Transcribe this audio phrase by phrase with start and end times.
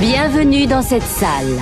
[0.00, 1.58] Bienvenue dans cette salle.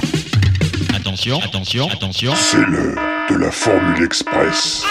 [0.93, 2.33] Attention, attention, attention.
[2.35, 2.99] C'est l'heure
[3.31, 4.83] de la Formule Express.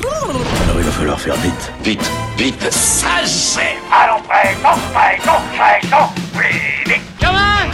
[0.00, 1.72] Alors il va falloir faire vite.
[1.84, 2.72] Vite, vite.
[2.72, 6.46] Ça c'est Allons prêt, non prêt, non prêt, non oui,
[6.86, 7.70] vite Gamin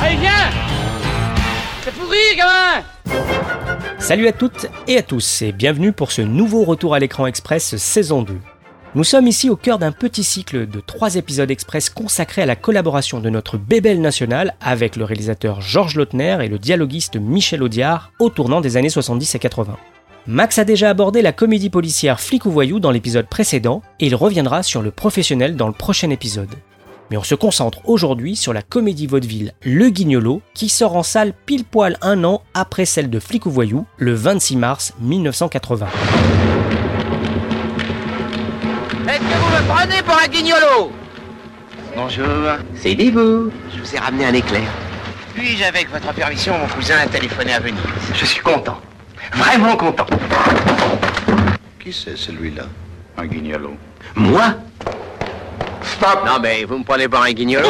[0.00, 0.50] Allez viens
[1.84, 2.82] C'est pourri gamin
[3.98, 7.76] Salut à toutes et à tous et bienvenue pour ce nouveau retour à l'écran express
[7.76, 8.38] saison 2.
[8.94, 12.56] Nous sommes ici au cœur d'un petit cycle de trois épisodes express consacrés à la
[12.56, 18.12] collaboration de notre bébelle nationale avec le réalisateur Georges Lautner et le dialoguiste Michel Audiard
[18.18, 19.76] au tournant des années 70 et 80.
[20.26, 24.14] Max a déjà abordé la comédie policière Flic ou Voyou dans l'épisode précédent et il
[24.14, 26.54] reviendra sur le professionnel dans le prochain épisode.
[27.10, 31.34] Mais on se concentre aujourd'hui sur la comédie vaudeville Le Guignolo qui sort en salle
[31.44, 35.88] pile poil un an après celle de Flic ou Voyou le 26 mars 1980.
[39.08, 40.92] Est-ce que vous me prenez pour un guignolo
[41.96, 43.50] Bonjour, c'est Bibou.
[43.74, 44.68] Je vous ai ramené un éclair.
[45.34, 47.80] Puis-je, avec votre permission, mon cousin a téléphoné à Venise
[48.14, 48.78] Je suis content.
[49.32, 50.04] Vraiment content.
[51.82, 52.64] Qui c'est celui-là
[53.16, 53.78] Un guignolo.
[54.14, 54.56] Moi
[55.82, 57.68] Stop Non mais vous me prenez pour un guignolo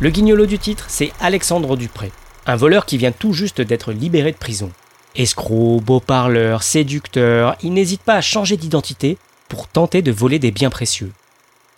[0.00, 2.12] Le guignolo du titre, c'est Alexandre Dupré,
[2.46, 4.70] un voleur qui vient tout juste d'être libéré de prison.
[5.16, 10.52] Escroc, beau parleur, séducteur, il n'hésite pas à changer d'identité pour tenter de voler des
[10.52, 11.12] biens précieux.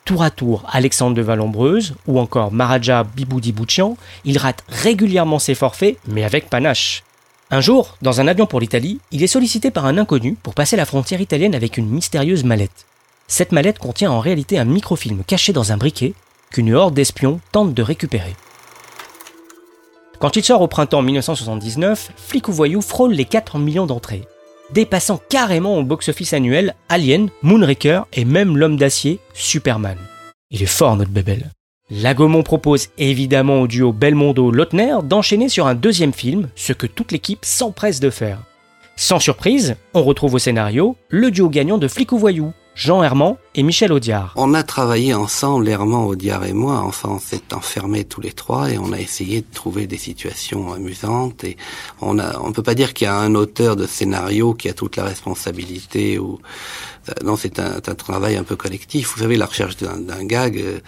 [0.05, 5.55] Tour à tour, Alexandre de Vallombreuse ou encore Maharaja Biboudi Bouchian, il rate régulièrement ses
[5.55, 7.05] forfaits, mais avec panache.
[7.51, 10.77] Un jour, dans un avion pour l'Italie, il est sollicité par un inconnu pour passer
[10.77, 12.87] la frontière italienne avec une mystérieuse mallette.
[13.29, 16.13] Cette mallette contient en réalité un microfilm caché dans un briquet
[16.51, 18.35] qu'une horde d'espions tente de récupérer.
[20.23, 24.23] Quand il sort au printemps 1979, Flic ou Voyou frôle les 4 millions d'entrées,
[24.73, 29.99] dépassant carrément au box-office annuel Alien, Moonraker et même l'homme d'acier, Superman.
[30.53, 31.51] Il est fort notre bébel.
[31.91, 37.45] Lagomon propose évidemment au duo Belmondo-Lautner d'enchaîner sur un deuxième film, ce que toute l'équipe
[37.45, 38.39] s'empresse de faire.
[38.95, 43.37] Sans surprise, on retrouve au scénario le duo gagnant de Flic ou Voyou, Jean Herman
[43.55, 44.33] et Michel Audiard.
[44.37, 46.83] On a travaillé ensemble, Herman, Audiard et moi.
[46.85, 50.73] Enfin, on s'est enfermés tous les trois et on a essayé de trouver des situations
[50.73, 51.45] amusantes.
[51.45, 51.57] Et
[52.01, 54.73] on a, on peut pas dire qu'il y a un auteur de scénario qui a
[54.73, 56.41] toute la responsabilité ou
[57.25, 59.13] non, c'est un, un, travail un peu collectif.
[59.15, 60.79] Vous savez, la recherche d'un gag, euh,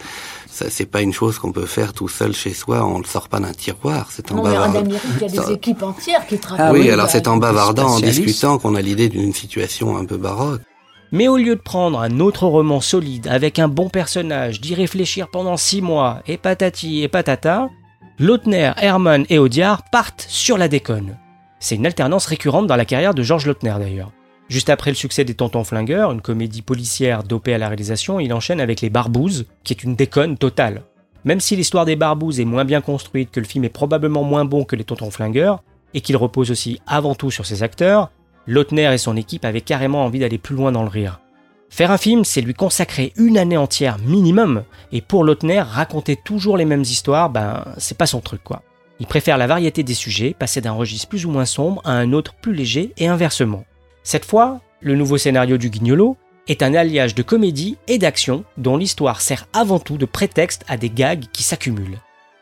[0.49, 2.85] ça c'est pas une chose qu'on peut faire tout seul chez soi.
[2.85, 4.07] On le sort pas d'un tiroir.
[4.11, 4.71] C'est en non, bavardant.
[4.71, 6.67] Mais en Amérique, il y a des équipes entières qui travaillent.
[6.67, 10.05] Ah oui, bah, alors c'est en bavardant, en discutant qu'on a l'idée d'une situation un
[10.05, 10.61] peu baroque.
[11.15, 15.29] Mais au lieu de prendre un autre roman solide avec un bon personnage, d'y réfléchir
[15.29, 17.69] pendant six mois, et patati et patata,
[18.19, 21.17] Lautner, Herman et Audiard partent sur la déconne.
[21.61, 24.11] C'est une alternance récurrente dans la carrière de Georges Lautner d'ailleurs.
[24.49, 28.33] Juste après le succès des Tontons Flingueurs, une comédie policière dopée à la réalisation, il
[28.33, 30.81] enchaîne avec Les Barbouzes, qui est une déconne totale.
[31.23, 34.43] Même si l'histoire des Barbouzes est moins bien construite, que le film est probablement moins
[34.43, 38.11] bon que Les Tontons Flingueurs, et qu'il repose aussi avant tout sur ses acteurs,
[38.47, 41.19] Lautner et son équipe avaient carrément envie d'aller plus loin dans le rire.
[41.69, 46.57] Faire un film, c'est lui consacrer une année entière minimum, et pour Lautner, raconter toujours
[46.57, 48.61] les mêmes histoires, ben, c'est pas son truc quoi.
[48.99, 52.13] Il préfère la variété des sujets, passer d'un registre plus ou moins sombre à un
[52.13, 53.65] autre plus léger et inversement.
[54.03, 56.15] Cette fois, le nouveau scénario du Guignolo
[56.47, 60.77] est un alliage de comédie et d'action dont l'histoire sert avant tout de prétexte à
[60.77, 61.99] des gags qui s'accumulent.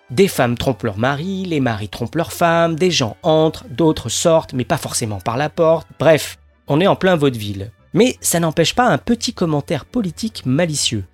[0.10, 4.54] Des femmes trompent leurs maris, les maris trompent leurs femmes, des gens entrent, d'autres sortent,
[4.54, 5.88] mais pas forcément par la porte.
[5.98, 6.38] Bref,
[6.68, 7.72] on est en plein vaudeville.
[7.94, 11.06] Mais ça n'empêche pas un petit commentaire politique malicieux.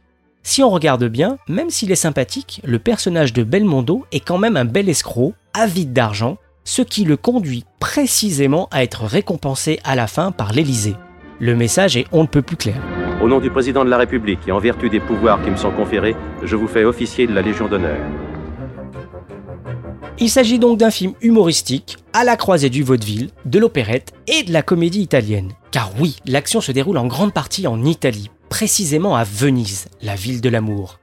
[0.43, 4.57] Si on regarde bien, même s'il est sympathique, le personnage de Belmondo est quand même
[4.57, 10.07] un bel escroc, avide d'argent, ce qui le conduit précisément à être récompensé à la
[10.07, 10.95] fin par l'Élysée.
[11.39, 12.81] Le message est on ne peut plus clair.
[13.21, 15.71] Au nom du président de la République et en vertu des pouvoirs qui me sont
[15.71, 17.99] conférés, je vous fais officier de la Légion d'honneur.
[20.21, 24.51] Il s'agit donc d'un film humoristique, à la croisée du vaudeville, de l'opérette et de
[24.51, 25.53] la comédie italienne.
[25.71, 30.41] Car oui, l'action se déroule en grande partie en Italie, précisément à Venise, la ville
[30.41, 30.99] de l'amour.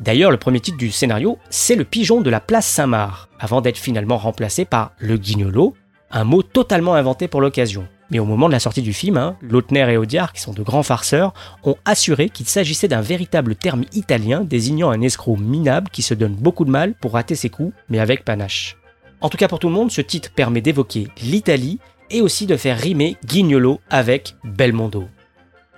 [0.00, 3.78] D'ailleurs, le premier titre du scénario, c'est le pigeon de la place Saint-Marc, avant d'être
[3.78, 5.74] finalement remplacé par le guignolo,
[6.10, 7.88] un mot totalement inventé pour l'occasion.
[8.10, 10.62] Mais au moment de la sortie du film, hein, Lautner et Audiard, qui sont de
[10.62, 16.02] grands farceurs, ont assuré qu'il s'agissait d'un véritable terme italien désignant un escroc minable qui
[16.02, 18.76] se donne beaucoup de mal pour rater ses coups, mais avec panache.
[19.20, 22.56] En tout cas pour tout le monde, ce titre permet d'évoquer l'Italie et aussi de
[22.56, 25.08] faire rimer Guignolo avec Belmondo.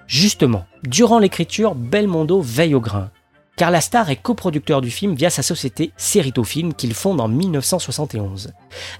[0.06, 3.10] Justement, durant l'écriture, Belmondo veille au grain.
[3.56, 8.52] Car la star est coproducteur du film via sa société Film qu'il fonde en 1971.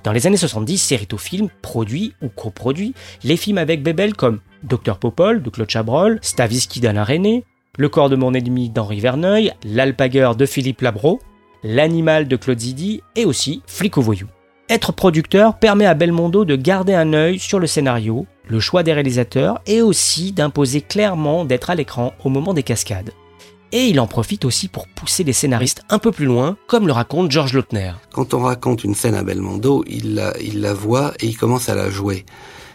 [0.05, 2.95] Dans les années 70, Film produit ou coproduit
[3.25, 7.45] les films avec Bebel comme Dr Popol de Claude Chabrol, Stavisky d'Alain René,
[7.79, 11.21] Le corps de mon ennemi d'Henri Verneuil, L'alpagueur de Philippe Labro,
[11.63, 14.27] L'animal de Claude Zidi et aussi Flic au voyou.
[14.69, 18.93] Être producteur permet à Belmondo de garder un œil sur le scénario, le choix des
[18.93, 23.11] réalisateurs et aussi d'imposer clairement d'être à l'écran au moment des cascades.
[23.73, 26.93] Et il en profite aussi pour pousser les scénaristes un peu plus loin, comme le
[26.93, 27.93] raconte Georges Lautner.
[28.13, 31.89] Quand on raconte une scène à Belmondo, il la voit et il commence à la
[31.89, 32.25] jouer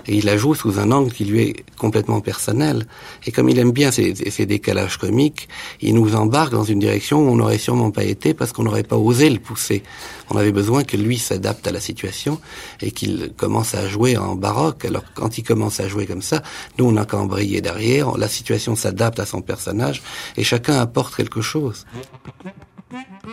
[0.08, 2.88] et il la joue sous un angle qui lui est complètement personnel.
[3.26, 4.14] Et comme il aime bien ces,
[4.46, 5.48] décalages comiques,
[5.82, 8.84] il nous embarque dans une direction où on n'aurait sûrement pas été parce qu'on n'aurait
[8.84, 9.84] pas osé le pousser.
[10.30, 12.40] On avait besoin que lui s'adapte à la situation
[12.82, 14.86] et qu'il commence à jouer en baroque.
[14.86, 16.42] Alors quand il commence à jouer comme ça,
[16.78, 20.02] nous on n'a qu'à briller derrière, la situation s'adapte à son personnage
[20.38, 21.86] et chacun apporte quelque chose.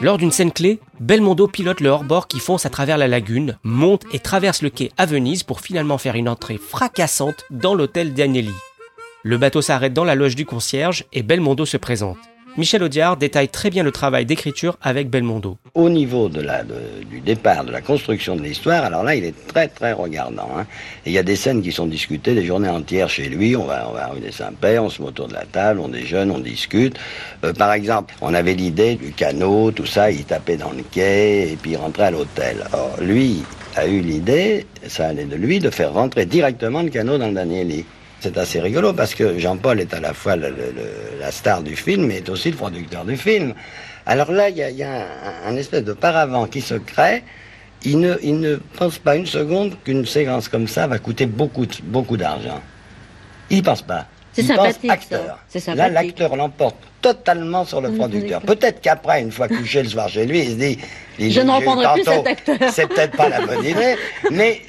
[0.01, 4.05] Lors d'une scène clé, Belmondo pilote le hors-bord qui fonce à travers la lagune, monte
[4.13, 8.55] et traverse le quai à Venise pour finalement faire une entrée fracassante dans l'hôtel d'Agnelli.
[9.23, 12.19] Le bateau s'arrête dans la loge du concierge et Belmondo se présente.
[12.59, 15.57] Michel Audiard détaille très bien le travail d'écriture avec Belmondo.
[15.75, 16.43] Au niveau de
[17.09, 20.51] du départ, de la construction de l'histoire, alors là, il est très très regardant.
[20.59, 20.67] Hein.
[21.07, 23.57] Il y a des scènes qui sont discutées des journées entières chez lui.
[23.57, 25.81] On va, on va à rue des Saint-Père, on se met autour de la table,
[25.81, 26.99] on déjeune, on discute.
[27.45, 31.53] Euh, par exemple, on avait l'idée du canot, tout ça, il tapait dans le quai
[31.53, 32.65] et puis il rentrait à l'hôtel.
[32.75, 33.43] Or, lui
[33.77, 37.35] a eu l'idée, ça allait de lui, de faire rentrer directement le canot dans le
[37.35, 37.87] Danieli.
[38.23, 42.19] C'est assez rigolo parce que Jean-Paul est à la fois la star du film et
[42.19, 43.53] est aussi le producteur du film.
[44.07, 45.07] Alors là, il y a,
[45.45, 47.25] un, espèce de paravent qui se crée.
[47.83, 51.67] Il ne, il ne pense pas une seconde qu'une séquence comme ça va coûter beaucoup,
[51.83, 52.61] beaucoup d'argent.
[53.51, 54.07] Il ne pense pas.
[54.33, 54.89] C'est sympathique.
[54.89, 55.41] acteur.
[55.75, 58.41] Là, l'acteur l'emporte totalement sur le producteur.
[58.43, 60.79] Peut-être qu'après, une fois couché le soir chez lui, il se dit.
[61.19, 62.57] Je ne reprendrai plus cet acteur.
[62.71, 63.97] C'est peut-être pas la bonne idée,
[64.31, 64.63] mais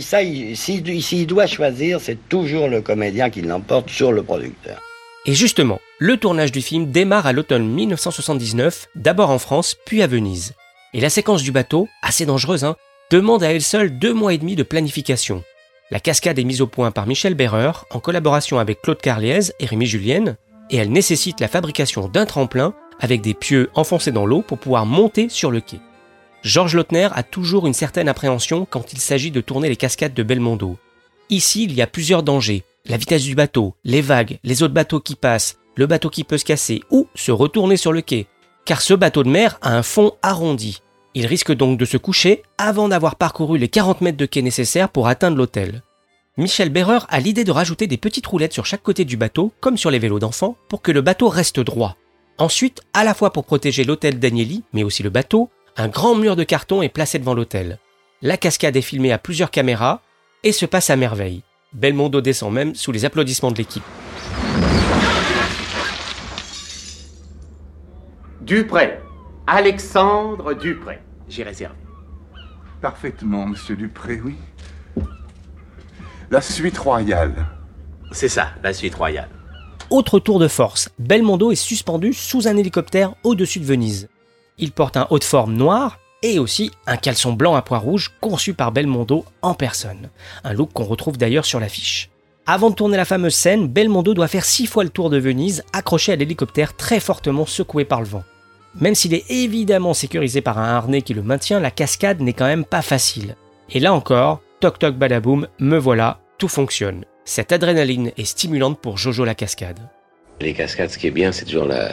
[0.00, 0.18] ça,
[0.54, 4.80] s'il doit choisir, c'est toujours le comédien qui l'emporte sur le producteur.
[5.26, 10.06] Et justement, le tournage du film démarre à l'automne 1979, d'abord en France, puis à
[10.06, 10.54] Venise.
[10.94, 12.76] Et la séquence du bateau, assez dangereuse, hein,
[13.10, 15.42] demande à elle seule deux mois et demi de planification.
[15.90, 19.66] La cascade est mise au point par Michel Berreur en collaboration avec Claude Carliez et
[19.66, 20.36] Rémi Julienne,
[20.70, 24.86] et elle nécessite la fabrication d'un tremplin avec des pieux enfoncés dans l'eau pour pouvoir
[24.86, 25.78] monter sur le quai.
[26.42, 30.22] Georges Lautner a toujours une certaine appréhension quand il s'agit de tourner les cascades de
[30.22, 30.78] Belmondo.
[31.30, 32.64] Ici, il y a plusieurs dangers.
[32.86, 36.38] La vitesse du bateau, les vagues, les autres bateaux qui passent, le bateau qui peut
[36.38, 38.26] se casser ou se retourner sur le quai.
[38.64, 40.80] Car ce bateau de mer a un fond arrondi.
[41.14, 44.90] Il risque donc de se coucher avant d'avoir parcouru les 40 mètres de quai nécessaires
[44.90, 45.82] pour atteindre l'hôtel.
[46.36, 49.76] Michel Berreur a l'idée de rajouter des petites roulettes sur chaque côté du bateau, comme
[49.76, 51.96] sur les vélos d'enfants, pour que le bateau reste droit.
[52.38, 56.34] Ensuite, à la fois pour protéger l'hôtel d'Agnelli, mais aussi le bateau, un grand mur
[56.34, 57.78] de carton est placé devant l'hôtel.
[58.20, 60.02] La cascade est filmée à plusieurs caméras
[60.42, 61.44] et se passe à merveille.
[61.72, 63.84] Belmondo descend même sous les applaudissements de l'équipe.
[68.40, 68.98] Dupré.
[69.46, 70.98] Alexandre Dupré.
[71.28, 71.76] J'ai réservé.
[72.80, 74.34] Parfaitement, monsieur Dupré, oui.
[76.32, 77.46] La suite royale.
[78.10, 79.28] C'est ça, la suite royale.
[79.90, 84.08] Autre tour de force, Belmondo est suspendu sous un hélicoptère au-dessus de Venise.
[84.58, 88.12] Il porte un haut de forme noir et aussi un caleçon blanc à pois rouge
[88.20, 90.10] conçu par Belmondo en personne.
[90.44, 92.10] Un look qu'on retrouve d'ailleurs sur l'affiche.
[92.46, 95.64] Avant de tourner la fameuse scène, Belmondo doit faire six fois le tour de Venise,
[95.72, 98.24] accroché à l'hélicoptère très fortement secoué par le vent.
[98.80, 102.46] Même s'il est évidemment sécurisé par un harnais qui le maintient, la cascade n'est quand
[102.46, 103.36] même pas facile.
[103.70, 107.04] Et là encore, toc toc badaboum, me voilà, tout fonctionne.
[107.24, 109.80] Cette adrénaline est stimulante pour Jojo la cascade.
[110.40, 111.90] Les cascades, ce qui est bien, c'est toujours la,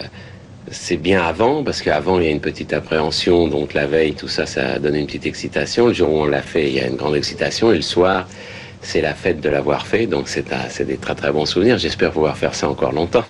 [0.72, 4.28] c'est bien avant, parce qu'avant, il y a une petite appréhension, donc la veille, tout
[4.28, 5.88] ça, ça donne une petite excitation.
[5.88, 8.28] Le jour où on l'a fait, il y a une grande excitation, et le soir,
[8.82, 10.48] c'est la fête de l'avoir fait, donc c'est
[10.86, 11.78] des très très bons souvenirs.
[11.78, 13.26] J'espère pouvoir faire ça encore longtemps.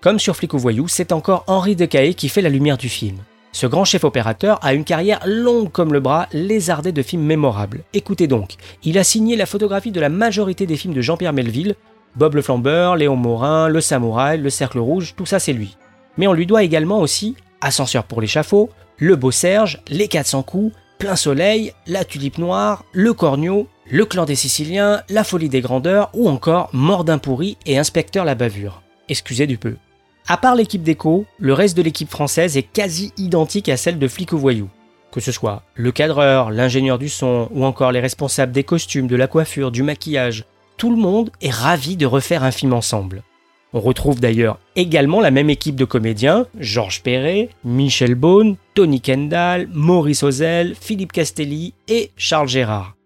[0.00, 3.16] Comme sur Flic au Voyou, c'est encore Henri Decaë qui fait la lumière du film.
[3.52, 7.80] Ce grand chef opérateur a une carrière longue comme le bras, lézardée de films mémorables.
[7.94, 8.52] Écoutez donc,
[8.84, 11.74] il a signé la photographie de la majorité des films de Jean-Pierre Melville,
[12.14, 15.76] Bob le Flambeur, Léon Morin, Le Samouraï, Le Cercle Rouge, tout ça c'est lui
[16.16, 20.74] mais on lui doit également aussi Ascenseur pour l'échafaud, Le Beau Serge, Les 400 coups,
[20.98, 26.10] Plein Soleil, La Tulipe Noire, Le Cornio, Le Clan des Siciliens, La Folie des Grandeurs
[26.14, 28.82] ou encore Mort pourri et Inspecteur la Bavure.
[29.08, 29.76] Excusez du peu.
[30.26, 34.08] À part l'équipe d'écho, le reste de l'équipe française est quasi identique à celle de
[34.08, 34.68] Flic au Voyou.
[35.10, 39.16] Que ce soit le cadreur, l'ingénieur du son ou encore les responsables des costumes, de
[39.16, 40.44] la coiffure, du maquillage,
[40.76, 43.22] tout le monde est ravi de refaire un film ensemble.
[43.74, 49.68] On retrouve d'ailleurs également la même équipe de comédiens, Georges Perret, Michel Beaune, Tony Kendall,
[49.72, 52.96] Maurice Ozel, Philippe Castelli et Charles Gérard.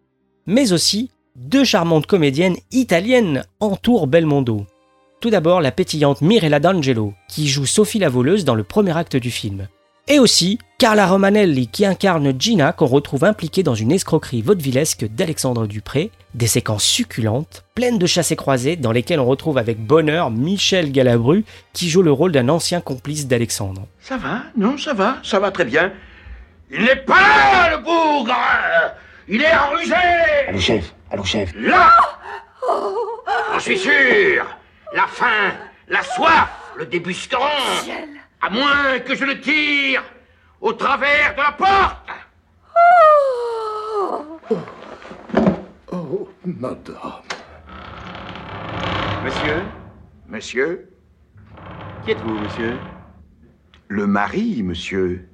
[0.46, 4.66] Mais aussi deux charmantes comédiennes italiennes entourent Belmondo.
[5.20, 9.16] Tout d'abord la pétillante Mirella D'Angelo, qui joue Sophie la voleuse dans le premier acte
[9.16, 9.68] du film.
[10.08, 15.68] Et aussi Carla Romanelli, qui incarne Gina qu'on retrouve impliquée dans une escroquerie vaudevillesque d'Alexandre
[15.68, 20.90] Dupré, des séquences succulentes, pleines de chassés croisés, dans lesquelles on retrouve avec bonheur Michel
[20.90, 23.86] Galabru, qui joue le rôle d'un ancien complice d'Alexandre.
[24.00, 24.42] Ça va?
[24.56, 25.92] Non, ça va, ça va très bien.
[26.72, 28.36] Il n'est pas là, le bougre!
[29.28, 29.94] Il est enrusé
[30.48, 30.94] Allô, chef.
[31.12, 31.52] Allô, chef.
[31.54, 31.92] Là!
[33.52, 34.44] J'en suis sûr.
[34.94, 35.52] La faim,
[35.88, 37.44] la soif, le débusqueront
[38.44, 40.02] À moins que je le tire
[40.60, 42.08] au travers de la porte.
[45.92, 47.22] Oh, madame.
[49.24, 49.62] Monsieur?
[50.28, 50.88] Monsieur?
[52.04, 52.76] Qui êtes-vous, monsieur?
[53.86, 55.28] Le mari, monsieur.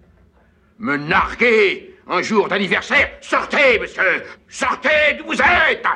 [0.78, 4.22] Me narguer un jour d'anniversaire Sortez, monsieur.
[4.48, 5.86] Sortez d'où vous êtes.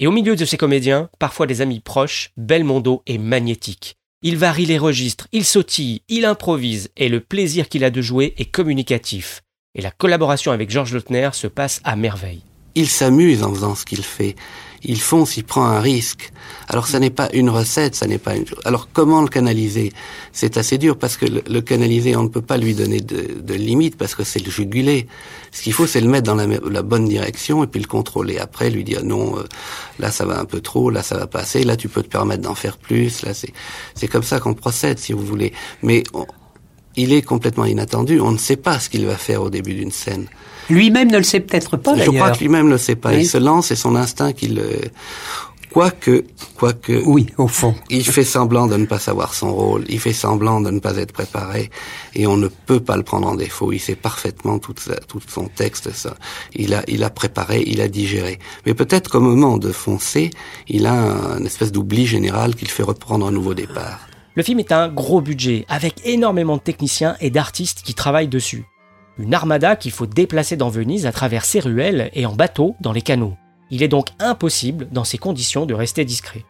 [0.00, 3.99] Et au milieu de ces comédiens, parfois des amis proches, Belmondo est magnétique.
[4.22, 8.34] Il varie les registres, il sautille, il improvise, et le plaisir qu'il a de jouer
[8.36, 9.40] est communicatif.
[9.74, 12.42] Et la collaboration avec Georges Lautner se passe à merveille.
[12.74, 14.36] Il s'amuse en faisant ce qu'il fait.
[14.82, 16.32] Il fonce, il prend un risque.
[16.68, 18.44] Alors ça n'est pas une recette, ça n'est pas une...
[18.64, 19.92] Alors comment le canaliser?
[20.32, 23.96] C'est assez dur parce que le, canaliser, on ne peut pas lui donner de, limites
[23.96, 25.06] parce que c'est le juguler.
[25.52, 28.38] Ce qu'il faut, c'est le mettre dans la, la, bonne direction et puis le contrôler.
[28.38, 29.44] Après, lui dire non, euh,
[29.98, 32.42] là ça va un peu trop, là ça va passer, là tu peux te permettre
[32.42, 33.22] d'en faire plus.
[33.22, 33.52] Là c'est
[33.94, 35.52] c'est comme ça qu'on procède, si vous voulez.
[35.82, 36.24] Mais on,
[37.00, 38.20] il est complètement inattendu.
[38.20, 40.26] On ne sait pas ce qu'il va faire au début d'une scène.
[40.68, 41.96] Lui-même ne le sait peut-être pas.
[41.96, 43.10] Je crois que lui-même ne le sait pas.
[43.10, 43.20] Oui.
[43.20, 44.68] Il se lance et son instinct qu'il le...
[45.72, 46.24] Quoique,
[46.56, 47.00] quoique.
[47.06, 47.76] Oui, au fond.
[47.90, 49.84] Il fait semblant de ne pas savoir son rôle.
[49.88, 51.70] Il fait semblant de ne pas être préparé.
[52.16, 53.72] Et on ne peut pas le prendre en défaut.
[53.72, 55.92] Il sait parfaitement tout, sa, tout son texte.
[55.92, 56.16] Ça.
[56.56, 58.40] Il a, il a préparé, il a digéré.
[58.66, 60.30] Mais peut-être qu'au moment de foncer,
[60.68, 64.09] il a un, une espèce d'oubli général qu'il fait reprendre un nouveau départ.
[64.36, 68.64] Le film est un gros budget, avec énormément de techniciens et d'artistes qui travaillent dessus.
[69.18, 72.92] Une armada qu'il faut déplacer dans Venise à travers ses ruelles et en bateau dans
[72.92, 73.36] les canaux.
[73.70, 76.44] Il est donc impossible, dans ces conditions, de rester discret.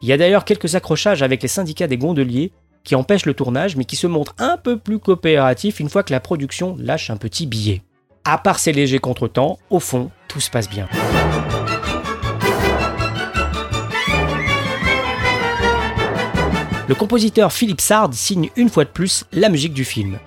[0.00, 2.52] Il y a d'ailleurs quelques accrochages avec les syndicats des gondoliers
[2.84, 6.12] qui empêchent le tournage mais qui se montrent un peu plus coopératifs une fois que
[6.12, 7.82] la production lâche un petit billet.
[8.24, 10.88] À part ces légers contretemps, au fond, tout se passe bien.
[16.88, 20.18] Le compositeur Philippe Sard signe une fois de plus la musique du film.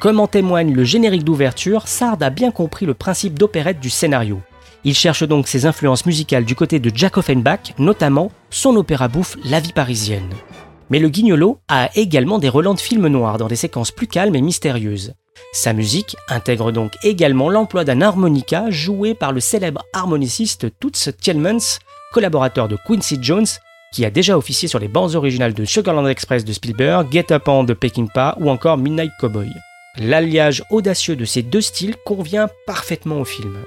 [0.00, 4.40] Comme en témoigne le générique d'ouverture, Sard a bien compris le principe d'opérette du scénario.
[4.82, 9.36] Il cherche donc ses influences musicales du côté de Jack Offenbach, notamment son opéra bouffe
[9.44, 10.28] La vie parisienne.
[10.90, 14.34] Mais le guignolo a également des relents de films noirs dans des séquences plus calmes
[14.34, 15.14] et mystérieuses.
[15.52, 21.78] Sa musique intègre donc également l'emploi d'un harmonica joué par le célèbre harmoniciste Toots Thielmans,
[22.12, 23.46] collaborateur de Quincy Jones,
[23.92, 27.46] qui a déjà officié sur les bandes originales de Sugarland Express de Spielberg, Get Up
[27.46, 29.50] on the Peckinpah ou encore Midnight Cowboy.
[29.98, 33.58] L'alliage audacieux de ces deux styles convient parfaitement au film.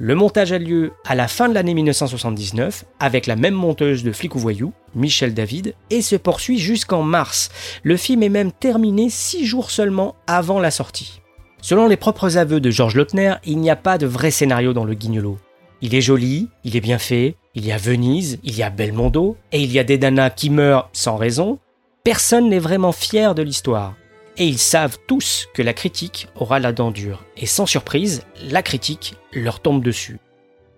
[0.00, 4.12] Le montage a lieu à la fin de l'année 1979 avec la même monteuse de
[4.12, 7.50] Flic ou Voyou, Michel David, et se poursuit jusqu'en mars.
[7.82, 11.20] Le film est même terminé six jours seulement avant la sortie.
[11.60, 14.84] Selon les propres aveux de Georges Lautner, il n'y a pas de vrai scénario dans
[14.84, 15.36] le Guignolo.
[15.80, 19.36] Il est joli, il est bien fait, il y a Venise, il y a Belmondo,
[19.52, 21.58] et il y a des nanas qui meurent sans raison.
[22.02, 23.94] Personne n'est vraiment fier de l'histoire.
[24.36, 27.24] Et ils savent tous que la critique aura la dent dure.
[27.36, 30.18] Et sans surprise, la critique leur tombe dessus.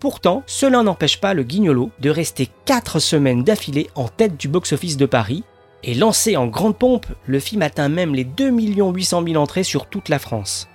[0.01, 4.97] Pourtant, cela n'empêche pas le Guignolo de rester 4 semaines d'affilée en tête du box-office
[4.97, 5.45] de Paris,
[5.83, 9.87] et lancé en grande pompe, le film atteint même les 2 800 000 entrées sur
[9.87, 10.69] toute la France.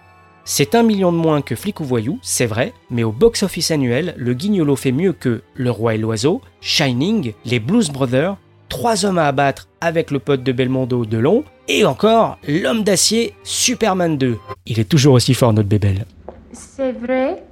[0.47, 4.13] C'est un million de moins que Flic ou Voyou, c'est vrai, mais au box-office annuel,
[4.15, 8.37] le Guignolo fait mieux que Le Roi et l'Oiseau, Shining, Les Blues Brothers,
[8.69, 14.19] Trois hommes à abattre avec le pote de Belmondo Delon, et encore L'Homme d'Acier, Superman
[14.19, 14.37] 2.
[14.67, 16.05] Il est toujours aussi fort, notre bébelle.
[16.51, 17.43] C'est vrai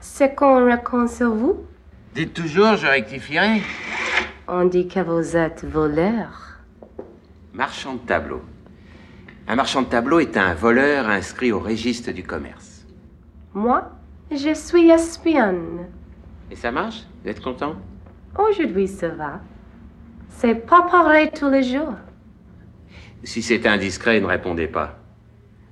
[0.00, 1.56] Ce qu'on raconte sur vous?
[2.14, 3.60] Dites toujours, je rectifierai.
[4.46, 6.60] On dit que vous êtes voleur.
[7.52, 8.40] Marchand de tableau.
[9.50, 12.84] Un marchand de tableau est un voleur inscrit au registre du commerce.
[13.54, 13.90] Moi,
[14.30, 15.86] je suis espionne.
[16.50, 17.06] Et ça marche?
[17.22, 17.74] Vous êtes content?
[18.38, 19.40] Aujourd'hui, ça va.
[20.28, 21.94] C'est pas pareil tous les jours.
[23.24, 24.98] Si c'est indiscret, ne répondez pas.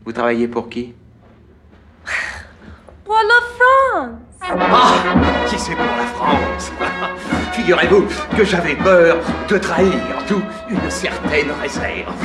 [0.07, 0.95] Vous travaillez pour qui?
[3.07, 6.73] Pour la France Ah, si c'est pour la France
[7.53, 8.05] Figurez-vous
[8.37, 9.93] que j'avais peur de trahir
[10.27, 12.17] tout une certaine réserve.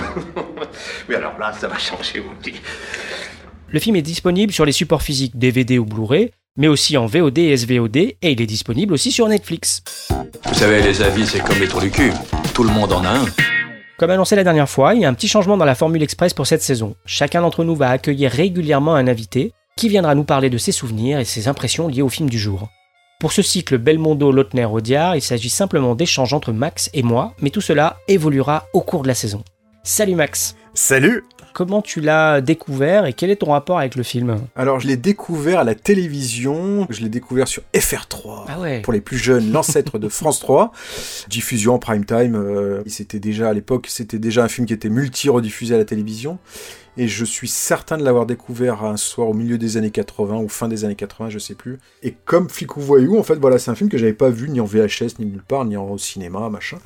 [1.08, 2.60] Mais alors là, ça va changer, vous dites.
[3.68, 7.38] Le film est disponible sur les supports physiques DVD ou Blu-ray, mais aussi en VOD
[7.38, 9.84] et SVOD, et il est disponible aussi sur Netflix.
[10.46, 12.12] Vous savez, les avis, c'est comme les trous du cul.
[12.56, 13.26] Tout le monde en a un.
[14.00, 16.34] Comme annoncé la dernière fois, il y a un petit changement dans la Formule Express
[16.34, 16.96] pour cette saison.
[17.06, 21.18] Chacun d'entre nous va accueillir régulièrement un invité qui viendra nous parler de ses souvenirs
[21.18, 22.70] et ses impressions liées au film du jour.
[23.20, 27.50] Pour ce cycle Belmondo, Lautner, Audiard, il s'agit simplement d'échanges entre Max et moi, mais
[27.50, 29.44] tout cela évoluera au cours de la saison.
[29.82, 34.38] Salut Max Salut Comment tu l'as découvert et quel est ton rapport avec le film?
[34.56, 38.46] Alors, je l'ai découvert à la télévision, je l'ai découvert sur FR3.
[38.48, 38.82] Ah ouais.
[38.82, 40.72] Pour les plus jeunes, l'ancêtre de France 3.
[41.30, 42.36] Diffusion en prime time.
[42.36, 46.40] Euh, c'était déjà, à l'époque, c'était déjà un film qui était multi-rediffusé à la télévision.
[46.98, 50.50] Et je suis certain de l'avoir découvert un soir au milieu des années 80 ou
[50.50, 51.80] fin des années 80, je sais plus.
[52.04, 54.50] Et comme Flic ou Voyou, en fait, voilà, c'est un film que j'avais pas vu
[54.50, 56.78] ni en VHS, ni nulle part, ni en cinéma, machin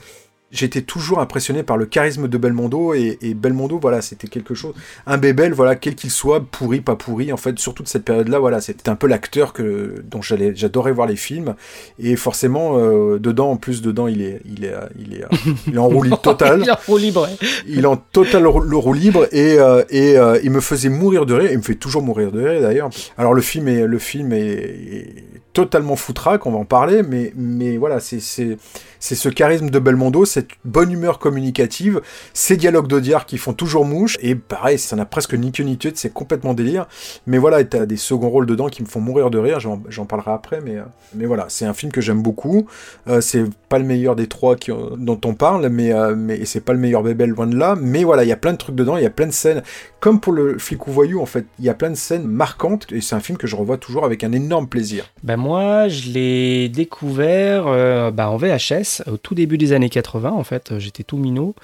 [0.56, 4.74] j'étais toujours impressionné par le charisme de Belmondo et, et Belmondo voilà c'était quelque chose
[5.06, 8.28] un bébel voilà quel qu'il soit pourri pas pourri en fait sur toute cette période
[8.28, 11.56] là voilà c'était un peu l'acteur que dont j'allais j'adorais voir les films
[12.00, 15.24] et forcément euh, dedans en plus dedans il est il est il est,
[15.68, 17.28] il est en roue libre total il est en roue libre
[17.68, 21.26] il est en total le roue libre et euh, et euh, il me faisait mourir
[21.26, 22.90] de rire il me fait toujours mourir de rire d'ailleurs.
[23.18, 27.32] Alors le film est le film est, est totalement foutraque on va en parler mais
[27.36, 28.58] mais voilà c'est c'est
[29.06, 32.02] c'est ce charisme de Belmondo, cette bonne humeur communicative,
[32.34, 35.78] ces dialogues d'Audiard qui font toujours mouche, et pareil, ça n'a presque ni queue ni
[35.78, 36.88] tête, c'est complètement délire.
[37.28, 40.32] Mais voilà, t'as des seconds rôles dedans qui me font mourir de rire, j'en parlerai
[40.32, 40.78] après, mais,
[41.14, 42.66] mais voilà, c'est un film que j'aime beaucoup.
[43.08, 46.62] Euh, c'est pas le meilleur des trois qui, dont on parle, mais, euh, mais c'est
[46.62, 48.76] pas le meilleur bébé loin de là, mais voilà, il y a plein de trucs
[48.76, 49.62] dedans, il y a plein de scènes.
[50.00, 52.92] Comme pour le flic ou voyou, en fait, il y a plein de scènes marquantes,
[52.92, 55.12] et c'est un film que je revois toujours avec un énorme plaisir.
[55.22, 60.32] Ben moi, je l'ai découvert euh, bah, en VHS au tout début des années 80,
[60.32, 61.56] en fait, j'étais tout minot.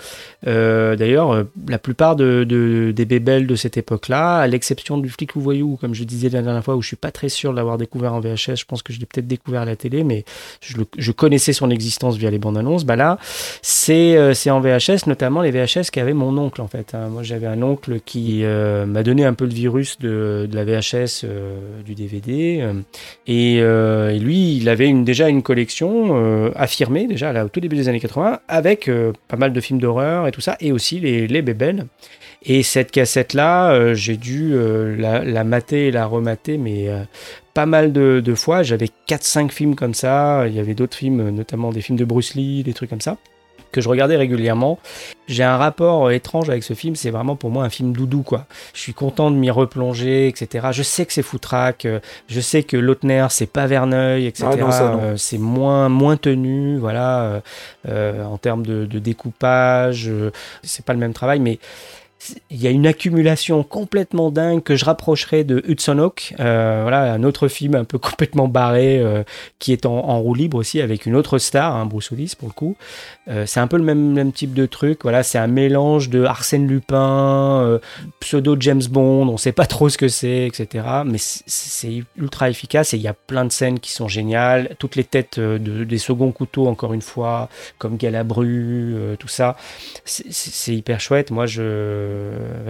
[0.47, 5.09] Euh, D'ailleurs, euh, la plupart de, de, des bébelles de cette époque-là, à l'exception du
[5.09, 7.51] flic ou voyou, comme je disais la dernière fois, où je suis pas très sûr
[7.51, 10.03] de l'avoir découvert en VHS, je pense que je l'ai peut-être découvert à la télé,
[10.03, 10.25] mais
[10.61, 12.85] je, connaissais son existence via les bandes annonces.
[12.85, 13.17] Bah là,
[13.61, 16.93] c'est euh, en VHS, notamment les VHS qu'avait mon oncle, en fait.
[16.93, 17.09] Hein.
[17.09, 21.21] Moi, j'avais un oncle qui euh, m'a donné un peu le virus de, la VHS,
[21.23, 22.63] euh, du DVD,
[23.27, 23.61] et,
[24.19, 28.39] lui, il avait déjà une collection affirmée, déjà, là, au tout début des années 80,
[28.47, 28.89] avec
[29.27, 31.85] pas mal de films d'horreur et tout ça, et aussi les, les bébelles.
[32.43, 37.03] Et cette cassette-là, euh, j'ai dû euh, la, la, mater et la remater, mais euh,
[37.53, 38.63] pas mal de, de fois.
[38.63, 40.47] J'avais 4-5 films comme ça.
[40.47, 43.17] Il y avait d'autres films, notamment des films de Bruce Lee, des trucs comme ça,
[43.71, 44.79] que je regardais régulièrement.
[45.27, 46.95] J'ai un rapport étrange avec ce film.
[46.95, 48.45] C'est vraiment pour moi un film doudou, quoi.
[48.73, 50.67] Je suis content de m'y replonger, etc.
[50.71, 51.87] Je sais que c'est foutraque.
[52.27, 54.47] Je sais que Lautner, c'est pas Verneuil, etc.
[54.61, 57.41] Ah c'est moins, moins tenu, voilà,
[57.87, 60.11] en termes de, de découpage.
[60.63, 61.59] c'est pas le même travail, mais
[62.49, 67.13] il y a une accumulation complètement dingue que je rapprocherais de Hudson Hawk, euh, voilà
[67.13, 69.23] un autre film un peu complètement barré euh,
[69.59, 72.47] qui est en, en, roue libre aussi avec une autre star, hein, Bruce Willis pour
[72.47, 72.75] le coup.
[73.27, 74.99] Euh, c'est un peu le même, même type de truc.
[75.03, 77.79] Voilà, c'est un mélange de Arsène Lupin,
[78.19, 79.27] pseudo James Bond.
[79.27, 80.85] On sait pas trop ce que c'est, etc.
[81.05, 84.75] Mais c'est ultra efficace et il y a plein de scènes qui sont géniales.
[84.79, 89.55] Toutes les têtes de, des seconds couteaux, encore une fois, comme Galabru, tout ça,
[90.05, 91.31] c'est hyper chouette.
[91.31, 92.10] Moi, je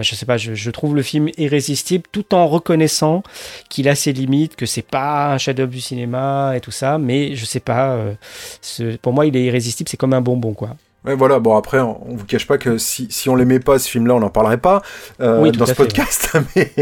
[0.00, 3.22] je sais pas, je, je, trouve le film irrésistible tout en reconnaissant
[3.68, 7.34] qu'il a ses limites, que c'est pas un chef-d'œuvre du cinéma et tout ça, mais
[7.36, 10.76] je sais pas, euh, pour moi il est irrésistible, c'est comme un bonbon quoi.
[11.04, 11.40] Ouais, voilà.
[11.40, 14.20] Bon, après, on, vous cache pas que si, si on l'aimait pas, ce film-là, on
[14.20, 14.82] n'en parlerait pas
[15.20, 16.36] euh, oui, dans ce podcast.
[16.56, 16.72] mais,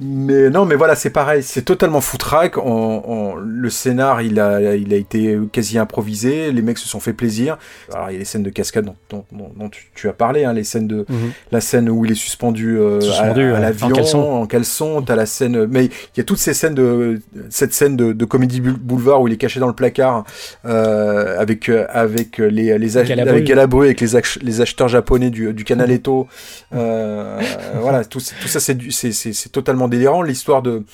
[0.00, 1.44] mais non, mais voilà, c'est pareil.
[1.44, 2.58] C'est totalement foutraque.
[2.58, 6.50] On, on, le scénar, il a, il a été quasi improvisé.
[6.50, 7.56] Les mecs se sont fait plaisir.
[7.94, 10.12] Alors, il y a les scènes de cascade dont, dont, dont, dont tu, tu, as
[10.12, 11.30] parlé, hein, les scènes de, mm -hmm.
[11.52, 14.22] la scène où il est suspendu, euh, suspendu à, à l'avion, en caleçon.
[14.42, 15.02] En caleçon.
[15.02, 18.24] T'as la scène, mais il y a toutes ces scènes de, cette scène de, de
[18.24, 20.24] comédie boulevard où il est caché dans le placard
[20.64, 25.64] euh, avec, avec les, les, avec Galabru avec les, ach les, acheteurs japonais du, du
[25.64, 26.28] Canaletto.
[26.74, 27.40] Euh,
[27.80, 30.22] voilà, tout, tout ça, c'est totalement délirant.
[30.22, 30.84] L'histoire de.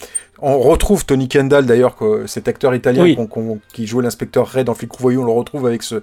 [0.47, 3.15] On retrouve Tony Kendall d'ailleurs, cet acteur italien oui.
[3.17, 5.83] qu on, qu on, qui jouait l'inspecteur Red dans Flic Voyou, on le retrouve avec
[5.83, 5.97] ce,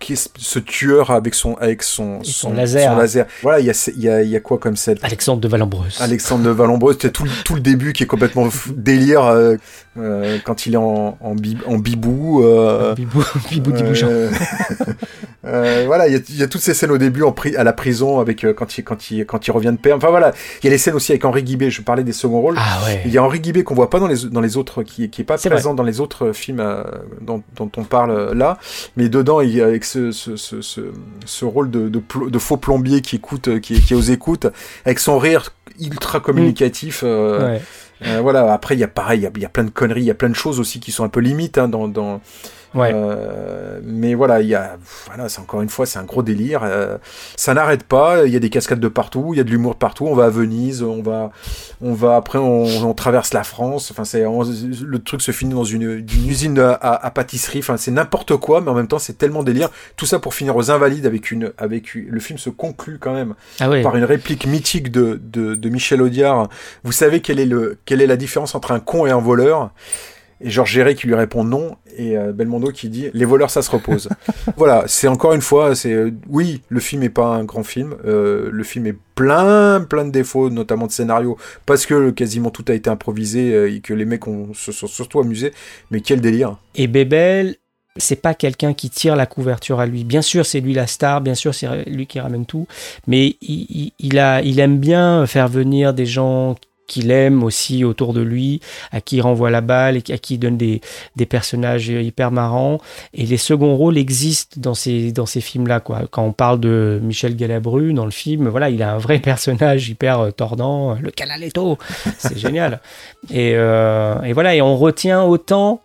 [0.00, 2.90] qui est ce tueur avec son, avec son, son, son, laser.
[2.92, 3.26] son laser.
[3.42, 4.98] Voilà, il y a, y, a, y a quoi comme scène?
[5.02, 5.98] Alexandre de Valambreuse.
[6.00, 9.56] Alexandre de Valambreuse, c'est tout, tout le début qui est complètement délire euh,
[9.98, 12.42] euh, quand il est en, en, bi, en bibou.
[12.44, 13.92] Euh, bibou, bibou, bibou
[15.86, 17.64] voilà, il y, a- il y a toutes ces scènes au début en pri- à
[17.64, 19.98] la prison avec quand il quand il quand il revient de perdre.
[20.02, 21.70] Enfin voilà, il y a les scènes aussi avec Henri Guibé.
[21.70, 22.56] Je parlais des seconds rôles.
[22.58, 23.02] Ah ouais.
[23.04, 25.22] Il y a Henri Guibé qu'on voit pas dans les dans les autres qui qui
[25.22, 26.82] est pas C'est présent dans les autres films euh,
[27.20, 28.58] dont, dont on parle euh, là,
[28.96, 30.56] mais dedans il avec ce ce, ce,
[31.24, 34.46] ce, rôle de, de, de faux plombier qui écoute euh, qui, qui est aux écoutes
[34.84, 37.02] avec son rire ultra communicatif.
[37.04, 37.62] euh, Ouais.
[38.06, 40.06] euh, voilà, après, il y a pareil, il y y, a plein de conneries, il
[40.06, 41.88] y a plein de choses aussi qui sont un peu limites hein, dans.
[41.88, 42.20] dans
[42.74, 42.90] Ouais.
[42.92, 46.62] euh, mais voilà, il y a, voilà, c'est encore une fois, c'est un gros délire.
[46.64, 46.98] euh,
[47.36, 48.24] ça n'arrête pas.
[48.26, 50.06] Il y a des cascades de partout, il y a de l'humour de partout.
[50.06, 51.30] On va à Venise, on va,
[51.80, 53.90] on va après, on, on traverse la France.
[53.92, 57.60] Enfin, c'est, le truc se finit dans une, une usine à, à pâtisserie.
[57.60, 59.68] Enfin, c'est n'importe quoi, mais en même temps, c'est tellement délire.
[59.96, 63.12] Tout ça pour finir aux Invalides avec une, avec une- le film se conclut quand
[63.14, 63.82] même Ah ouais.
[63.82, 66.48] par une réplique mythique de, de, de Michel Audiard.
[66.82, 69.70] Vous savez quelle est, le, quelle est la différence entre un con et un voleur?
[70.40, 73.62] Et Georges Géret qui lui répond non, et euh, Belmondo qui dit les voleurs ça
[73.62, 74.08] se repose.
[74.56, 77.94] voilà, c'est encore une fois, c'est euh, oui, le film est pas un grand film,
[78.04, 82.64] euh, le film est plein plein de défauts, notamment de scénario, parce que quasiment tout
[82.68, 85.52] a été improvisé euh, et que les mecs ont, se sont surtout amusés.
[85.90, 87.56] Mais quel délire Et Bébel,
[87.96, 90.02] c'est pas quelqu'un qui tire la couverture à lui.
[90.02, 92.66] Bien sûr, c'est lui la star, bien sûr, c'est lui qui ramène tout,
[93.06, 97.84] mais il, il- il a, il aime bien faire venir des gens qu'il aime aussi
[97.84, 98.60] autour de lui,
[98.92, 100.80] à qui il renvoie la balle et à qui il donne des,
[101.16, 102.78] des personnages hyper marrants.
[103.12, 106.02] Et les seconds rôles existent dans ces, dans ces films-là, quoi.
[106.10, 109.88] Quand on parle de Michel Galabru dans le film, voilà, il a un vrai personnage
[109.88, 111.78] hyper euh, tordant, le Canaletto.
[112.18, 112.80] C'est génial.
[113.30, 115.82] Et, euh, et voilà, et on retient autant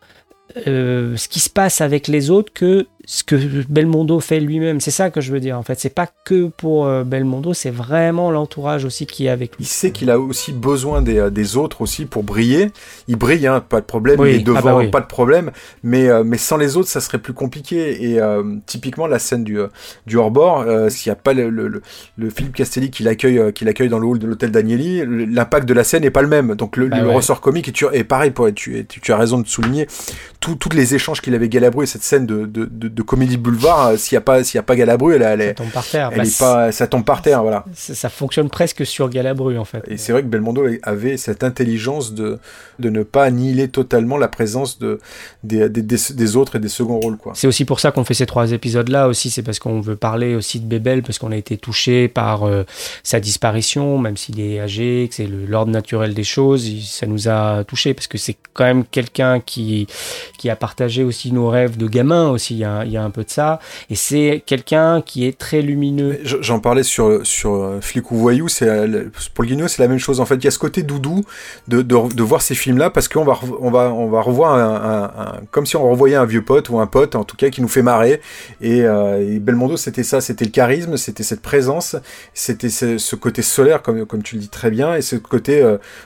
[0.68, 3.36] euh, ce qui se passe avec les autres que ce que
[3.68, 4.80] Belmondo fait lui-même.
[4.80, 5.80] C'est ça que je veux dire en fait.
[5.80, 9.64] C'est pas que pour euh, Belmondo, c'est vraiment l'entourage aussi qui est avec lui.
[9.64, 12.72] Il sait qu'il a aussi besoin des, euh, des autres aussi pour briller.
[13.08, 14.20] Il brille, hein, pas de problème.
[14.20, 14.90] Oui, il est devant, ah bah oui.
[14.92, 15.50] pas de problème.
[15.82, 18.12] Mais, euh, mais sans les autres, ça serait plus compliqué.
[18.12, 19.58] Et euh, typiquement, la scène du,
[20.06, 21.82] du hors-bord, s'il n'y a pas le, le, le,
[22.16, 25.68] le Philippe Castelli qui l'accueille qui l'accueille dans le hall de l'hôtel Danieli, le- l'impact
[25.68, 26.54] de la scène n'est pas le même.
[26.54, 27.16] Donc le, Bah ouais.
[27.16, 28.30] ressort comique est, tu, pareil.
[28.30, 29.88] Pour, tu, tu, tu as raison de souligner
[30.40, 33.88] tous les échanges qu'il avait Galabru et cette scène de, de, de, de comédie boulevard.
[33.88, 35.86] euh, S'il n'y a pas s'il y a pas Galabru, elle, elle, est- tombe par
[35.88, 36.10] terre.
[36.12, 37.42] elle Bah, est pas, ça tombe par terre.
[37.44, 37.64] Voilà.
[37.74, 39.84] Ça, ça fonctionne presque sur Galabru en fait.
[39.88, 42.40] Et c'est vrai que Belmondo avait cette intelligence de,
[42.80, 45.00] de ne pas annihiler totalement la présence de,
[45.44, 47.18] des, des, des, des autres et des seconds rôles.
[47.18, 47.32] Quoi.
[47.36, 50.36] C'est aussi pour ça qu'on fait ces trois épisodes-là aussi, c'est parce qu'on veut parler
[50.36, 52.64] aussi de Bébel, parce qu'on a été touché par euh,
[53.04, 57.28] sa disparition, même s'il est âgé, que c'est l'ordre naturel des choses, il- ça nous
[57.30, 59.88] a touché parce que c'est quand même quelqu'un qui,
[60.38, 63.04] qui a partagé aussi nos rêves de gamin aussi, il y a, il y a
[63.04, 66.20] un peu de ça, et c'est quelqu'un qui est très lumineux.
[66.24, 69.88] Je- J'en parlais sur, sur euh, Flic ou Voyou, c'est, euh, pour Guignol, c'est la
[69.88, 70.20] même chose.
[70.20, 71.24] En fait, il y a ce côté doudou
[71.68, 75.66] de, de, voir ces films-là parce qu'on va, on va, on va revoir un, comme
[75.66, 77.82] si on revoyait un vieux pote ou un pote, en tout cas, qui nous fait
[77.84, 78.22] marrer.
[78.62, 81.96] Et, euh, Belmondo, c'était ça, c'était le charisme, c'était cette présence,
[82.34, 85.62] c'était ce, côté solaire, comme, comme tu le dis très bien, et ce côté,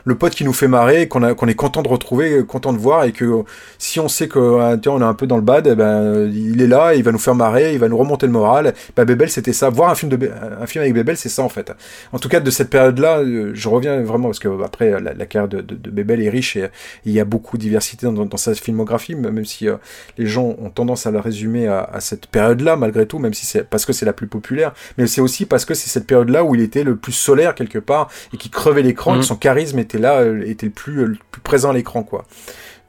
[0.05, 3.05] le pote qui nous fait marrer, qu'on qu'on est content de retrouver, content de voir,
[3.05, 3.43] et que
[3.77, 6.29] si on sait que, euh, tiens, on est un peu dans le bad, eh ben,
[6.33, 8.73] il est là, il va nous faire marrer, il va nous remonter le moral.
[8.95, 9.69] Bah, Bébel, c'était ça.
[9.69, 10.31] Voir un film de,
[10.61, 11.71] un film avec Bébel, c'est ça, en fait.
[12.11, 15.13] En tout cas, de cette période-là, euh, je reviens vraiment, parce que euh, après, la,
[15.13, 16.67] la carrière de, de, est riche et,
[17.05, 19.75] il y a beaucoup de diversité dans, dans sa filmographie, même si euh,
[20.17, 23.45] les gens ont tendance à la résumer à, à cette période-là, malgré tout, même si
[23.45, 26.43] c'est parce que c'est la plus populaire, mais c'est aussi parce que c'est cette période-là
[26.43, 29.35] où il était le plus solaire quelque part et qui crevait l'écran, et que son
[29.35, 32.25] charisme était là, euh, était le plus, euh, le plus présent à l'écran, quoi.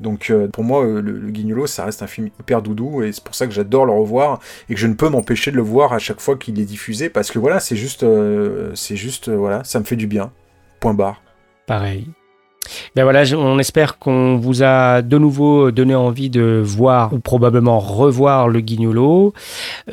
[0.05, 3.25] Donc euh, pour moi, euh, le, Guignolo, ça reste un film hyper doudou et c'est
[3.25, 4.39] pour ça que j'adore le revoir
[4.69, 7.09] et que je ne peux m'empêcher de le voir à chaque fois qu'il est diffusé
[7.09, 10.31] parce que voilà, c'est juste, euh, c'est juste, voilà, ça me fait du bien.
[10.79, 11.23] Point barre.
[11.67, 12.07] Pareil.
[12.97, 17.79] Ben voilà, on espère qu'on vous a de nouveau donné envie de voir ou probablement
[17.79, 19.33] revoir le Guignolo.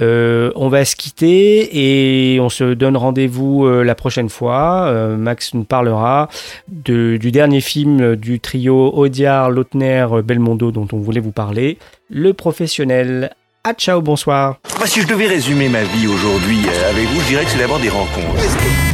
[0.02, 4.86] Euh, on va se quitter et on se donne rendez-vous euh, la prochaine fois.
[4.88, 6.30] Euh, Max nous parlera
[6.68, 11.78] de- du dernier film du trio Audiard, Lautner, Belmondo dont on voulait vous parler,
[12.10, 13.32] Le Professionnel.
[13.64, 14.58] Ah ciao, bonsoir.
[14.80, 16.58] Bah, si je devais résumer ma vie aujourd'hui
[16.90, 18.42] avec vous, je dirais que c'est d'abord des rencontres.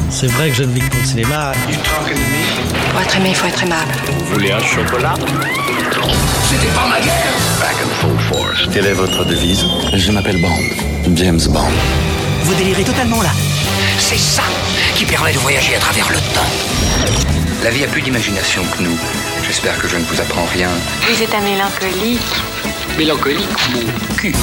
[0.09, 1.51] C'est vrai que je ne vis que pour le cinéma.
[2.97, 3.91] Pour être aimé, il faut être aimable.
[4.07, 5.13] Vous voulez un chocolat?
[6.49, 8.67] C'était pas ma guerre Back and full force.
[8.73, 9.63] Quelle est votre devise?
[9.93, 11.13] Je m'appelle Bond.
[11.15, 11.69] James Bond.
[12.41, 13.29] Vous délirez totalement là.
[13.99, 14.41] C'est ça
[14.95, 16.49] qui permet de voyager à travers le temps.
[17.63, 18.97] La vie a plus d'imagination que nous.
[19.45, 20.69] J'espère que je ne vous apprends rien.
[21.07, 22.19] Vous êtes un mélancolique.
[22.97, 24.33] Mélancolique, mon cul.